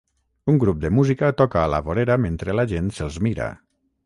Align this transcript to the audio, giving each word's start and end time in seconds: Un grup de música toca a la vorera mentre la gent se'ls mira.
Un 0.53 0.55
grup 0.63 0.79
de 0.85 0.89
música 0.99 1.29
toca 1.41 1.59
a 1.65 1.67
la 1.75 1.83
vorera 1.91 2.17
mentre 2.25 2.57
la 2.61 2.67
gent 2.73 2.89
se'ls 2.97 3.21
mira. 3.29 3.53